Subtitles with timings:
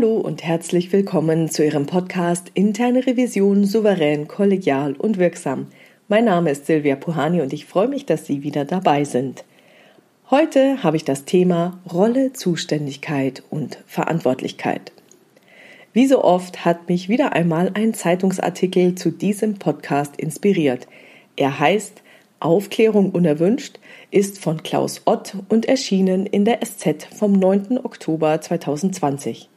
[0.00, 5.66] Hallo und herzlich willkommen zu Ihrem Podcast Interne Revision souverän, kollegial und wirksam.
[6.06, 9.42] Mein Name ist Silvia Puhani und ich freue mich, dass Sie wieder dabei sind.
[10.30, 14.92] Heute habe ich das Thema Rolle, Zuständigkeit und Verantwortlichkeit.
[15.92, 20.86] Wie so oft hat mich wieder einmal ein Zeitungsartikel zu diesem Podcast inspiriert.
[21.34, 22.02] Er heißt
[22.38, 23.80] Aufklärung unerwünscht,
[24.12, 27.78] ist von Klaus Ott und erschienen in der SZ vom 9.
[27.78, 29.48] Oktober 2020.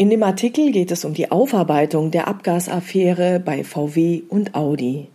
[0.00, 5.08] In dem Artikel geht es um die Aufarbeitung der Abgasaffäre bei VW und Audi.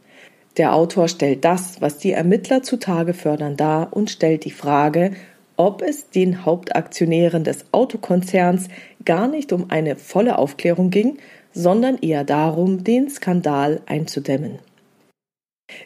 [0.58, 5.14] Der Autor stellt das, was die Ermittler zutage fördern, dar und stellt die Frage,
[5.58, 8.68] ob es den Hauptaktionären des Autokonzerns
[9.04, 11.18] gar nicht um eine volle Aufklärung ging,
[11.52, 14.60] sondern eher darum, den Skandal einzudämmen.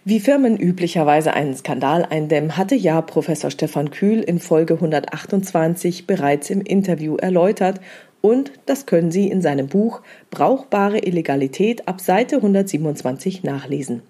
[0.04, 6.50] Wie Firmen üblicherweise einen Skandal eindämmen, hatte ja Professor Stefan Kühl in Folge 128 bereits
[6.50, 7.80] im Interview erläutert
[8.22, 14.02] und das können Sie in seinem Buch Brauchbare Illegalität ab Seite 127 nachlesen.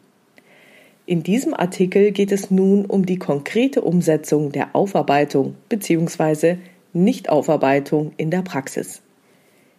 [1.06, 6.58] In diesem Artikel geht es nun um die konkrete Umsetzung der Aufarbeitung bzw.
[6.94, 9.02] Nichtaufarbeitung in der Praxis.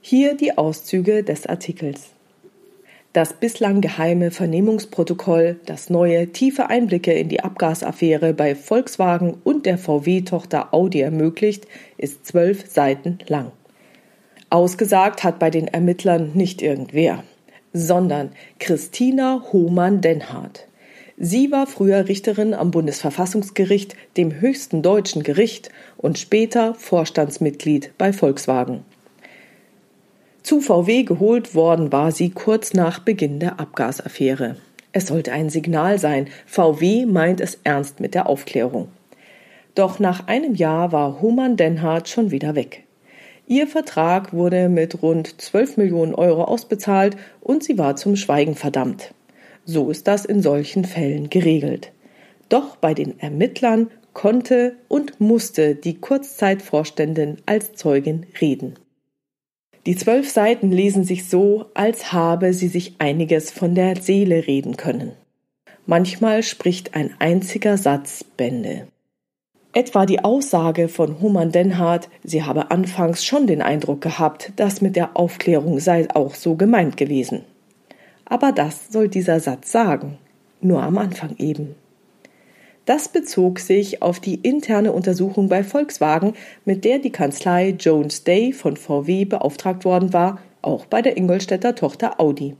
[0.00, 2.10] Hier die Auszüge des Artikels.
[3.12, 9.78] Das bislang geheime Vernehmungsprotokoll, das neue tiefe Einblicke in die Abgasaffäre bei Volkswagen und der
[9.78, 13.50] VW-Tochter Audi ermöglicht, ist zwölf Seiten lang.
[14.50, 17.22] Ausgesagt hat bei den Ermittlern nicht irgendwer,
[17.72, 20.66] sondern Christina Hohmann-Denhardt.
[21.16, 28.84] Sie war früher Richterin am Bundesverfassungsgericht, dem höchsten deutschen Gericht, und später Vorstandsmitglied bei Volkswagen.
[30.42, 34.56] Zu VW geholt worden war sie kurz nach Beginn der Abgasaffäre.
[34.90, 38.88] Es sollte ein Signal sein, VW meint es ernst mit der Aufklärung.
[39.76, 42.82] Doch nach einem Jahr war Hohmann Denhardt schon wieder weg.
[43.46, 49.12] Ihr Vertrag wurde mit rund 12 Millionen Euro ausbezahlt und sie war zum Schweigen verdammt.
[49.64, 51.92] So ist das in solchen Fällen geregelt.
[52.48, 58.74] Doch bei den Ermittlern konnte und musste die Kurzzeitvorständin als Zeugin reden.
[59.86, 64.76] Die zwölf Seiten lesen sich so, als habe sie sich einiges von der Seele reden
[64.76, 65.12] können.
[65.86, 68.88] Manchmal spricht ein einziger Satz Bände.
[69.72, 74.96] Etwa die Aussage von Human Denhardt, sie habe anfangs schon den Eindruck gehabt, das mit
[74.96, 77.44] der Aufklärung sei auch so gemeint gewesen.
[78.24, 80.18] Aber das soll dieser Satz sagen,
[80.60, 81.76] nur am Anfang eben.
[82.84, 88.52] Das bezog sich auf die interne Untersuchung bei Volkswagen, mit der die Kanzlei Jones Day
[88.52, 92.56] von VW beauftragt worden war, auch bei der Ingolstädter Tochter Audi.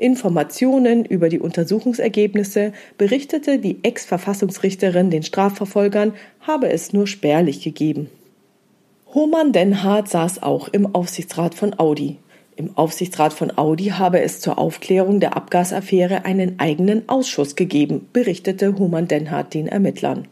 [0.00, 8.08] Informationen über die Untersuchungsergebnisse berichtete die Ex-Verfassungsrichterin den Strafverfolgern, habe es nur spärlich gegeben.
[9.12, 12.16] Hohmann Denhardt saß auch im Aufsichtsrat von Audi.
[12.56, 18.78] Im Aufsichtsrat von Audi habe es zur Aufklärung der Abgasaffäre einen eigenen Ausschuss gegeben, berichtete
[18.78, 20.28] Hohmann Denhardt den Ermittlern.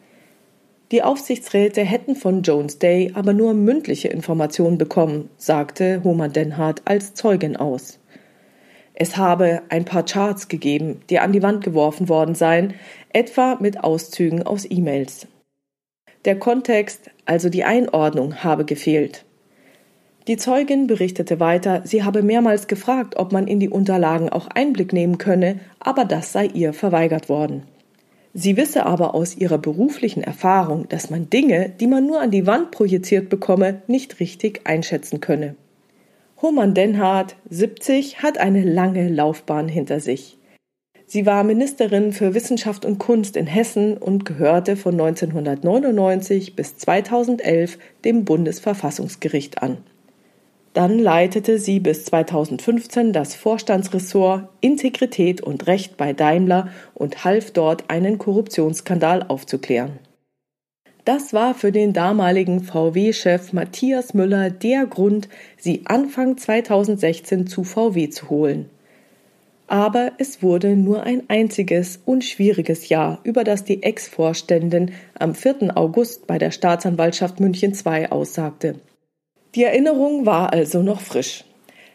[0.93, 7.13] Die Aufsichtsräte hätten von Jones Day aber nur mündliche Informationen bekommen, sagte Hohmann Denhardt als
[7.13, 7.98] Zeugin aus.
[9.01, 12.75] Es habe ein paar Charts gegeben, die an die Wand geworfen worden seien,
[13.13, 15.29] etwa mit Auszügen aus E-Mails.
[16.25, 19.25] Der Kontext, also die Einordnung, habe gefehlt.
[20.27, 24.93] Die Zeugin berichtete weiter, sie habe mehrmals gefragt, ob man in die Unterlagen auch Einblick
[24.93, 27.63] nehmen könne, aber das sei ihr verweigert worden.
[28.35, 32.49] Sie wisse aber aus ihrer beruflichen Erfahrung, dass man Dinge, die man nur an die
[32.49, 35.55] Wand projiziert bekomme, nicht richtig einschätzen könne.
[36.41, 40.39] Hohmann Denhardt, 70, hat eine lange Laufbahn hinter sich.
[41.05, 47.79] Sie war Ministerin für Wissenschaft und Kunst in Hessen und gehörte von 1999 bis 2011
[48.05, 49.79] dem Bundesverfassungsgericht an.
[50.75, 57.91] Dann leitete sie bis 2015 das Vorstandsressort Integrität und Recht bei Daimler und half dort,
[57.91, 59.99] einen Korruptionsskandal aufzuklären.
[61.09, 68.11] Das war für den damaligen VW-Chef Matthias Müller der Grund, sie Anfang 2016 zu VW
[68.11, 68.69] zu holen.
[69.69, 75.75] Aber es wurde nur ein einziges und schwieriges Jahr, über das die Ex-Vorständin am 4.
[75.79, 78.75] August bei der Staatsanwaltschaft München II aussagte.
[79.55, 81.47] Die Erinnerung war also noch frisch.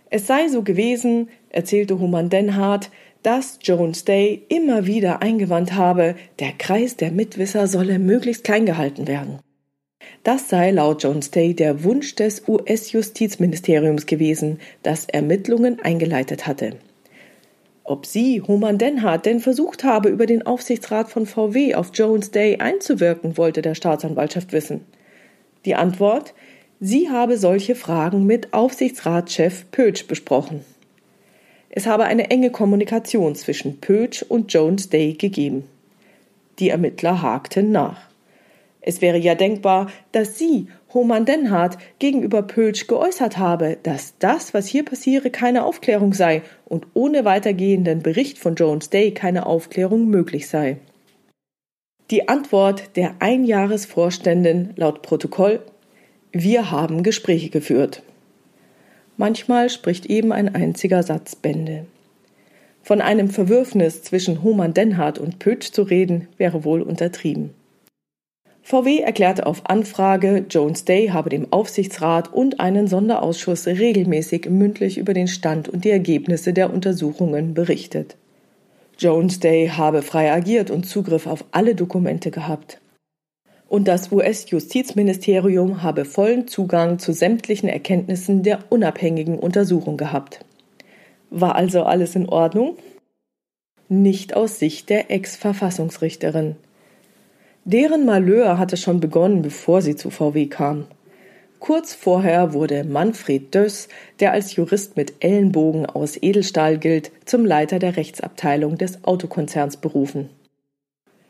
[0.10, 2.90] Es sei so gewesen, erzählte Human Denhardt,
[3.24, 9.08] dass Jones Day immer wieder eingewandt habe, der Kreis der Mitwisser solle möglichst klein gehalten
[9.08, 9.40] werden.
[10.24, 16.78] Das sei laut Jones Day der Wunsch des US-Justizministeriums gewesen, das Ermittlungen eingeleitet hatte.
[17.86, 22.58] Ob sie, Homan Denhardt, denn versucht habe, über den Aufsichtsrat von VW auf Jones Day
[22.58, 24.86] einzuwirken, wollte der Staatsanwaltschaft wissen.
[25.66, 26.34] Die Antwort
[26.86, 30.66] Sie habe solche Fragen mit Aufsichtsratschef Pötsch besprochen.
[31.76, 35.64] Es habe eine enge Kommunikation zwischen Pötsch und Jones Day gegeben.
[36.60, 38.00] Die Ermittler hakten nach.
[38.80, 44.68] Es wäre ja denkbar, dass sie, Homan Denhardt, gegenüber Pötsch geäußert habe, dass das, was
[44.68, 50.48] hier passiere, keine Aufklärung sei und ohne weitergehenden Bericht von Jones Day keine Aufklärung möglich
[50.48, 50.78] sei.
[52.12, 55.60] Die Antwort der Einjahresvorständin laut Protokoll
[56.32, 58.04] Wir haben Gespräche geführt.
[59.18, 61.86] Manchmal spricht eben ein einziger Satz Bände.
[62.82, 67.52] Von einem Verwürfnis zwischen Homan Denhardt und Pötsch zu reden, wäre wohl untertrieben.
[68.62, 75.14] VW erklärte auf Anfrage, Jones Day habe dem Aufsichtsrat und einen Sonderausschuss regelmäßig mündlich über
[75.14, 78.16] den Stand und die Ergebnisse der Untersuchungen berichtet.
[78.98, 82.80] Jones Day habe frei agiert und Zugriff auf alle Dokumente gehabt.
[83.74, 90.46] Und das US-Justizministerium habe vollen Zugang zu sämtlichen Erkenntnissen der unabhängigen Untersuchung gehabt.
[91.32, 92.78] War also alles in Ordnung?
[93.90, 96.56] Nicht aus Sicht der Ex-Verfassungsrichterin.
[97.66, 100.86] Deren Malheur hatte schon begonnen, bevor sie zu VW kam.
[101.58, 103.88] Kurz vorher wurde Manfred Döss,
[104.20, 110.30] der als Jurist mit Ellenbogen aus Edelstahl gilt, zum Leiter der Rechtsabteilung des Autokonzerns berufen.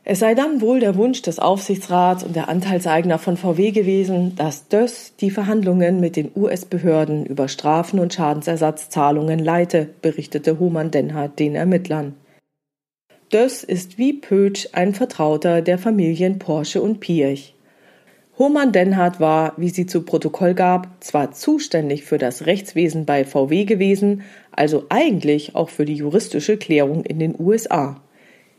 [0.05, 4.67] Es sei dann wohl der Wunsch des Aufsichtsrats und der Anteilseigner von VW gewesen, dass
[4.67, 11.55] Döss die Verhandlungen mit den US-Behörden über Strafen und Schadensersatzzahlungen leite, berichtete Hohmann Denhardt den
[11.55, 12.15] Ermittlern.
[13.31, 17.55] Döss ist wie Pötsch ein Vertrauter der Familien Porsche und Piech.
[18.37, 23.63] Hohmann Denhardt war, wie sie zu Protokoll gab, zwar zuständig für das Rechtswesen bei VW
[23.63, 28.01] gewesen, also eigentlich auch für die juristische Klärung in den USA.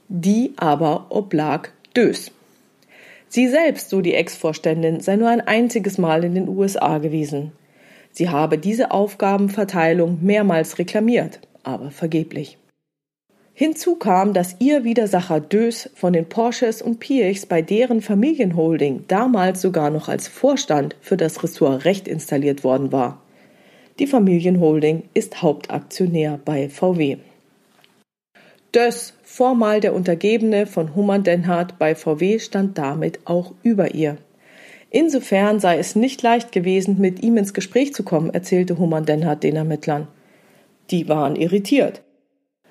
[0.09, 2.31] Die aber oblag Dös.
[3.29, 7.53] Sie selbst, so die Ex-Vorständin, sei nur ein einziges Mal in den USA gewesen.
[8.13, 12.59] Sie habe diese Aufgabenverteilung mehrmals reklamiert, aber vergeblich.
[13.55, 19.63] Hinzu kam, dass ihr Widersacher Dös von den Porsches und Piechs bei deren Familienholding damals
[19.63, 23.23] sogar noch als Vorstand für das Ressort Recht installiert worden war.
[24.01, 27.19] Die Familienholding ist Hauptaktionär bei VW.
[28.75, 34.17] Döss, formal der Untergebene von Humann Denhardt bei VW, stand damit auch über ihr.
[34.91, 39.45] Insofern sei es nicht leicht gewesen, mit ihm ins Gespräch zu kommen, erzählte Humann Denhardt
[39.45, 40.09] den Ermittlern.
[40.91, 42.03] Die waren irritiert.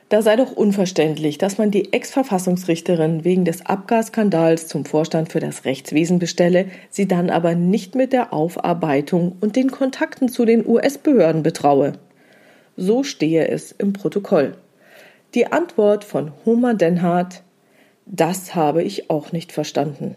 [0.09, 5.63] Da sei doch unverständlich, dass man die Ex-Verfassungsrichterin wegen des Abgasskandals zum Vorstand für das
[5.63, 11.43] Rechtswesen bestelle, sie dann aber nicht mit der Aufarbeitung und den Kontakten zu den US-Behörden
[11.43, 11.93] betraue.
[12.75, 14.55] So stehe es im Protokoll.
[15.33, 17.41] Die Antwort von Homer Denhardt
[18.05, 20.15] Das habe ich auch nicht verstanden.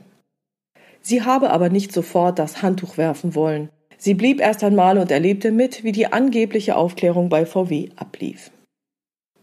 [1.01, 3.71] Sie habe aber nicht sofort das Handtuch werfen wollen.
[3.97, 8.51] Sie blieb erst einmal und erlebte mit, wie die angebliche Aufklärung bei VW ablief.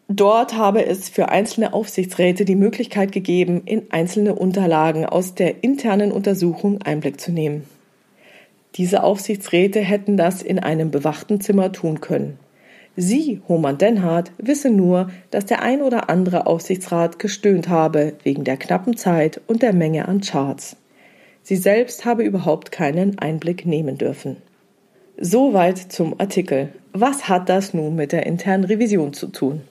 [0.07, 6.11] Dort habe es für einzelne Aufsichtsräte die Möglichkeit gegeben, in einzelne Unterlagen aus der internen
[6.11, 7.63] Untersuchung Einblick zu nehmen.
[8.75, 12.37] Diese Aufsichtsräte hätten das in einem bewachten Zimmer tun können.
[12.95, 18.57] Sie, Homan Denhardt, wisse nur, dass der ein oder andere Aufsichtsrat gestöhnt habe wegen der
[18.57, 20.75] knappen Zeit und der Menge an Charts.
[21.41, 24.37] Sie selbst habe überhaupt keinen Einblick nehmen dürfen.
[25.19, 26.69] Soweit zum Artikel.
[26.93, 29.61] Was hat das nun mit der internen Revision zu tun?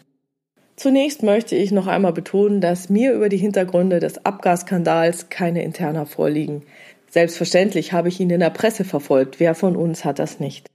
[0.74, 6.06] Zunächst möchte ich noch einmal betonen, dass mir über die Hintergründe des Abgasskandals keine Interna
[6.06, 6.62] vorliegen.
[7.08, 9.38] Selbstverständlich habe ich ihn in der Presse verfolgt.
[9.38, 10.71] Wer von uns hat das nicht?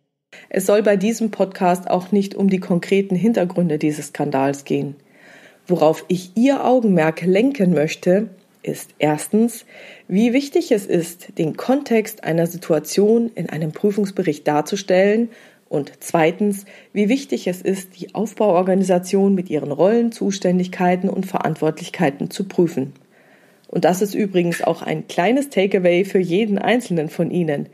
[0.49, 4.95] Es soll bei diesem Podcast auch nicht um die konkreten Hintergründe dieses Skandals gehen.
[5.67, 8.29] Worauf ich Ihr Augenmerk lenken möchte,
[8.63, 9.65] ist erstens,
[10.07, 15.29] wie wichtig es ist, den Kontext einer Situation in einem Prüfungsbericht darzustellen
[15.69, 22.45] und zweitens, wie wichtig es ist, die Aufbauorganisation mit ihren Rollen, Zuständigkeiten und Verantwortlichkeiten zu
[22.45, 22.93] prüfen.
[23.67, 27.67] Und das ist übrigens auch ein kleines Takeaway für jeden einzelnen von Ihnen.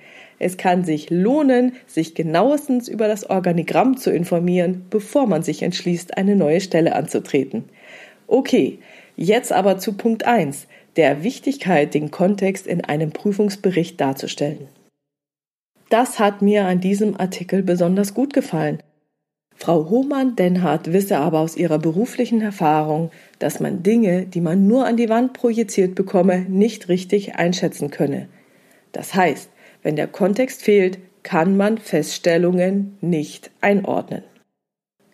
[0.44, 6.18] Es kann sich lohnen, sich genauestens über das Organigramm zu informieren, bevor man sich entschließt,
[6.18, 7.64] eine neue Stelle anzutreten.
[8.28, 8.80] Okay,
[9.16, 14.68] jetzt aber zu Punkt 1, der Wichtigkeit, den Kontext in einem Prüfungsbericht darzustellen.
[15.90, 18.80] Das hat mir an diesem Artikel besonders gut gefallen.
[19.56, 24.98] Frau Hohmann-Denhardt wisse aber aus ihrer beruflichen Erfahrung, dass man Dinge, die man nur an
[24.98, 28.28] die Wand projiziert bekomme, nicht richtig einschätzen könne.
[28.92, 29.50] Das heißt,
[29.84, 34.24] wenn der Kontext fehlt, kann man Feststellungen nicht einordnen.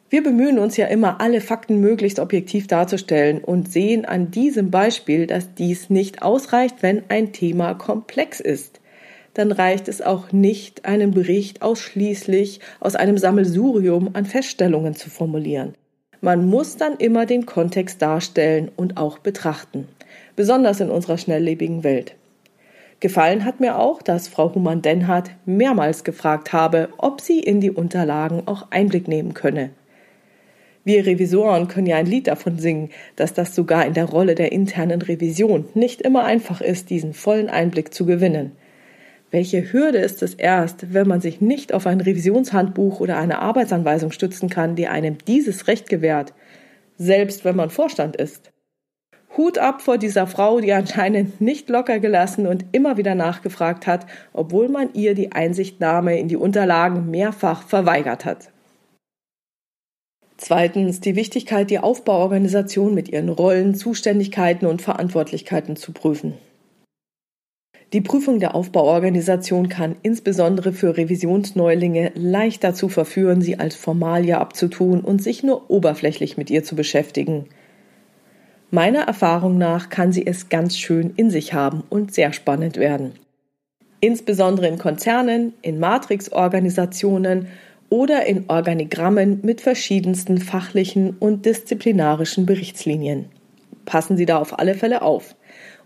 [0.10, 5.28] Wir bemühen uns ja immer, alle Fakten möglichst objektiv darzustellen und sehen an diesem Beispiel,
[5.28, 8.80] dass dies nicht ausreicht, wenn ein Thema komplex ist.
[9.36, 15.76] dann reicht es auch nicht, einen Bericht ausschließlich aus einem Sammelsurium an Feststellungen zu formulieren.
[16.20, 19.88] Man muss dann immer den Kontext darstellen und auch betrachten,
[20.36, 22.16] besonders in unserer schnelllebigen Welt.
[23.00, 28.44] Gefallen hat mir auch, dass Frau Humann-Denhardt mehrmals gefragt habe, ob sie in die Unterlagen
[28.46, 29.70] auch Einblick nehmen könne.
[30.84, 34.52] Wir Revisoren können ja ein Lied davon singen, dass das sogar in der Rolle der
[34.52, 38.54] internen Revision nicht immer einfach ist, diesen vollen Einblick zu gewinnen.
[39.32, 44.12] Welche Hürde ist es erst, wenn man sich nicht auf ein Revisionshandbuch oder eine Arbeitsanweisung
[44.12, 46.34] stützen kann, die einem dieses Recht gewährt,
[46.98, 48.52] selbst wenn man Vorstand ist?
[49.38, 54.08] Hut ab vor dieser Frau, die anscheinend nicht locker gelassen und immer wieder nachgefragt hat,
[54.34, 58.52] obwohl man ihr die Einsichtnahme in die Unterlagen mehrfach verweigert hat.
[60.38, 66.34] Zweitens die Wichtigkeit, die Aufbauorganisation mit ihren Rollen, Zuständigkeiten und Verantwortlichkeiten zu prüfen.
[67.92, 75.02] Die Prüfung der Aufbauorganisation kann insbesondere für Revisionsneulinge leicht dazu verführen, sie als Formalie abzutun
[75.02, 77.46] und sich nur oberflächlich mit ihr zu beschäftigen–
[78.72, 83.14] Meiner Erfahrung nach kann sie es ganz schön in sich haben und sehr spannend werden.
[84.00, 87.48] Insbesondere in Konzernen, in Matrixorganisationen
[87.90, 93.26] oder in Organigrammen mit verschiedensten fachlichen und disziplinarischen Berichtslinien.
[93.86, 95.36] Passen Sie da auf alle Fälle auf.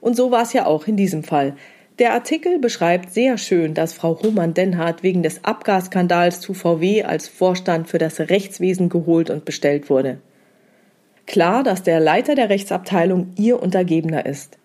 [0.01, 1.55] Und so war es ja auch in diesem Fall.
[1.99, 7.87] Der Artikel beschreibt sehr schön, dass Frau Hohmann-Denhardt wegen des Abgasskandals zu VW als Vorstand
[7.87, 10.17] für das Rechtswesen geholt und bestellt wurde.
[11.25, 14.57] Klar, dass der Leiter der Rechtsabteilung ihr Untergebener ist.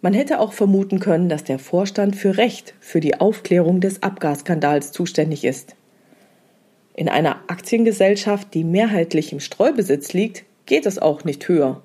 [0.00, 4.92] Man hätte auch vermuten können, dass der Vorstand für Recht für die Aufklärung des Abgasskandals
[4.92, 5.74] zuständig ist.
[6.94, 11.82] In einer Aktiengesellschaft, die mehrheitlich im Streubesitz liegt, geht es auch nicht höher.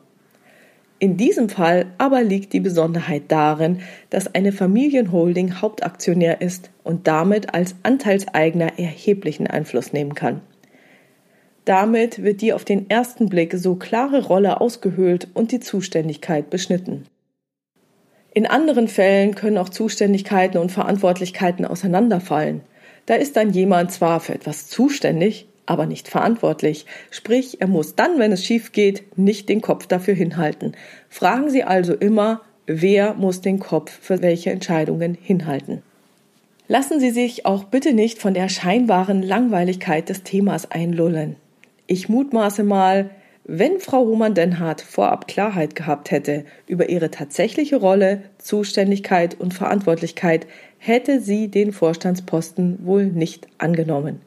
[1.00, 3.80] In diesem Fall aber liegt die Besonderheit darin,
[4.12, 10.42] dass eine Familienholding Hauptaktionär ist und damit als Anteilseigner erheblichen Einfluss nehmen kann.
[11.66, 17.06] Damit wird die auf den ersten Blick so klare Rolle ausgehöhlt und die Zuständigkeit beschnitten.
[18.34, 22.62] In anderen Fällen können auch Zuständigkeiten und Verantwortlichkeiten auseinanderfallen.
[23.06, 26.86] Da ist dann jemand zwar für etwas zuständig, aber nicht verantwortlich.
[27.12, 30.76] Sprich, er muss dann, wenn es schief geht, nicht den Kopf dafür hinhalten.
[31.10, 35.84] Fragen Sie also immer, wer muss den Kopf für welche Entscheidungen hinhalten.
[36.68, 41.36] Lassen Sie sich auch bitte nicht von der scheinbaren Langweiligkeit des Themas einlullen.
[41.88, 43.10] Ich mutmaße mal,
[43.44, 50.48] wenn Frau Humann-Denhardt vorab Klarheit gehabt hätte über ihre tatsächliche Rolle, Zuständigkeit und Verantwortlichkeit,
[50.78, 54.22] hätte sie den Vorstandsposten wohl nicht angenommen.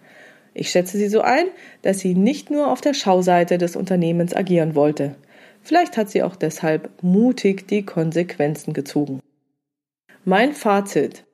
[0.53, 1.47] Ich schätze sie so ein,
[1.83, 5.17] dass sie nicht nur auf der Schauseite des Unternehmens agieren wollte.
[5.63, 9.21] Vielleicht hat sie auch deshalb mutig die Konsequenzen gezogen.
[10.25, 11.25] Mein Fazit.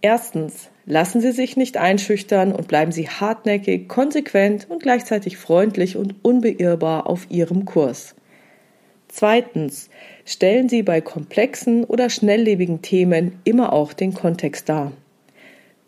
[0.00, 6.14] Erstens, Lassen Sie sich nicht einschüchtern und bleiben Sie hartnäckig, konsequent und gleichzeitig freundlich und
[6.22, 8.14] unbeirrbar auf Ihrem Kurs.
[9.08, 9.90] Zweitens,
[10.24, 14.92] stellen Sie bei komplexen oder schnelllebigen Themen immer auch den Kontext dar.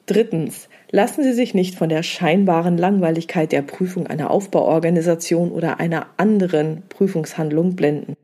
[0.07, 6.09] Drittens, lassen Sie sich nicht von der scheinbaren Langweiligkeit der Prüfung einer Aufbauorganisation oder einer
[6.17, 8.15] anderen Prüfungshandlung blenden.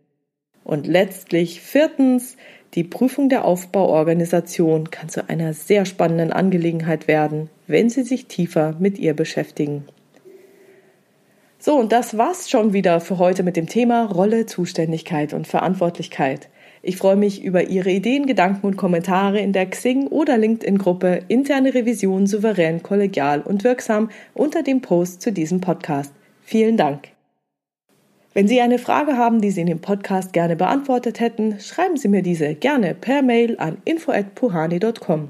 [0.64, 2.36] Und letztlich viertens,
[2.74, 8.74] die Prüfung der Aufbauorganisation kann zu einer sehr spannenden Angelegenheit werden, wenn Sie sich tiefer
[8.78, 9.84] mit ihr beschäftigen.
[11.60, 16.48] So, und das war's schon wieder für heute mit dem Thema Rolle, Zuständigkeit und Verantwortlichkeit.
[16.82, 21.72] Ich freue mich über Ihre Ideen, Gedanken und Kommentare in der Xing oder LinkedIn-Gruppe Interne
[21.72, 26.12] Revision souverän, kollegial und wirksam unter dem Post zu diesem Podcast.
[26.42, 27.13] Vielen Dank.
[28.34, 32.08] Wenn Sie eine Frage haben, die Sie in dem Podcast gerne beantwortet hätten, schreiben Sie
[32.08, 35.28] mir diese gerne per Mail an info@puhani.com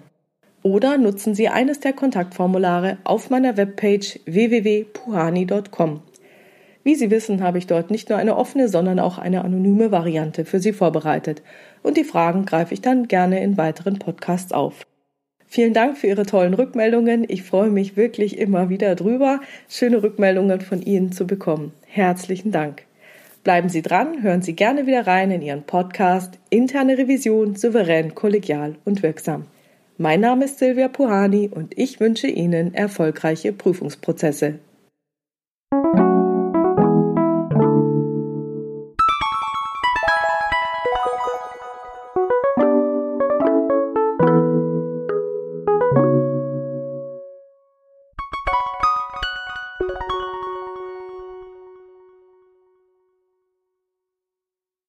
[0.62, 6.00] oder nutzen Sie eines der Kontaktformulare auf meiner Webpage www.puhani.com.
[6.82, 10.46] Wie Sie wissen, habe ich dort nicht nur eine offene, sondern auch eine anonyme Variante
[10.46, 11.42] für Sie vorbereitet
[11.82, 14.86] und die Fragen greife ich dann gerne in weiteren Podcasts auf.
[15.46, 17.26] Vielen Dank für Ihre tollen Rückmeldungen.
[17.28, 21.72] Ich freue mich wirklich immer wieder drüber, schöne Rückmeldungen von Ihnen zu bekommen.
[21.86, 22.84] Herzlichen Dank.
[23.44, 28.76] Bleiben Sie dran, hören Sie gerne wieder rein in Ihren Podcast Interne Revision souverän, kollegial
[28.86, 29.44] und wirksam.
[29.98, 34.60] Mein Name ist Silvia Puhani und ich wünsche Ihnen erfolgreiche Prüfungsprozesse.